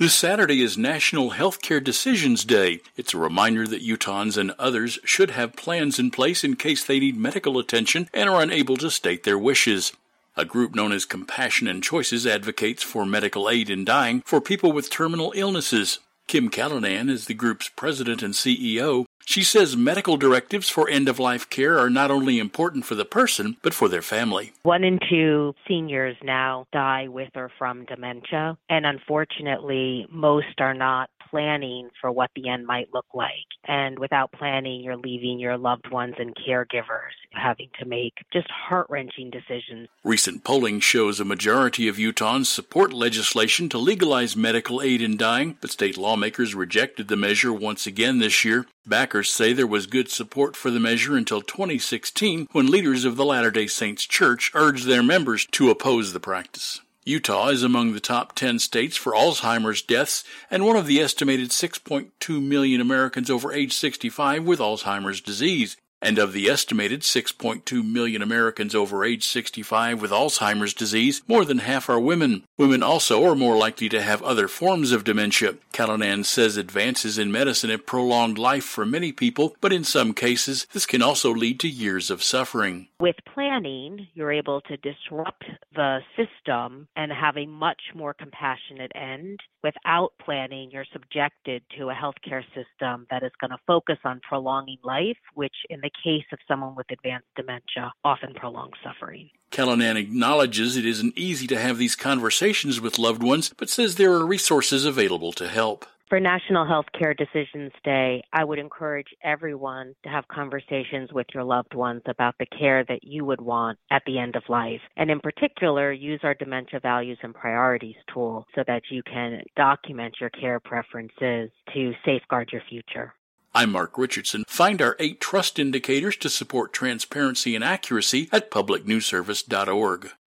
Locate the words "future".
122.70-123.12